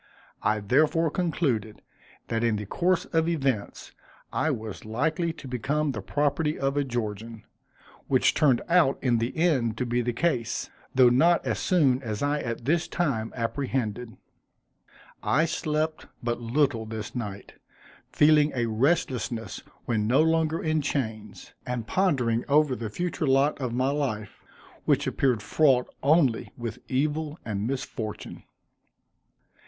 [0.41, 1.83] I therefore concluded,
[2.29, 3.91] that in the course of events,
[4.33, 7.43] I was likely to become the property of a Georgian,
[8.07, 12.23] which turned out in the end to be the case, though not so soon as
[12.23, 14.17] I at this time apprehended.
[15.21, 17.53] I slept but little this night,
[18.11, 23.71] feeling a restlessness when no longer in chains; and pondering over the future lot of
[23.71, 24.41] my life,
[24.85, 28.41] which appeared fraught only with evil and misfortune.